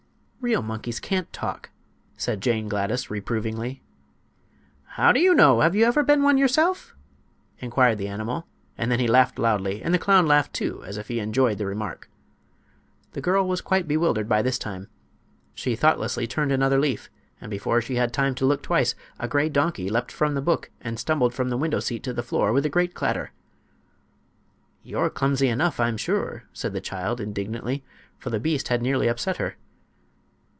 [0.43, 1.69] "Real monkeys can't talk,"
[2.17, 3.83] said Jane Gladys, reprovingly.
[4.95, 5.59] "How do you know?
[5.61, 6.95] Have you ever been one yourself?"
[7.59, 11.09] inquired the animal; and then he laughed loudly, and the clown laughed, too, as if
[11.09, 12.09] he enjoyed the remark.
[13.11, 14.87] The girl was quite bewildered by this time.
[15.53, 19.47] She thoughtlessly turned another leaf, and before she had time to look twice a gray
[19.47, 22.65] donkey leaped from the book and stumbled from the window seat to the floor with
[22.65, 23.29] a great clatter.
[24.81, 27.83] "You're clumsy enough, I'm sure!" said the child, indignantly,
[28.17, 29.55] for the beast had nearly upset her.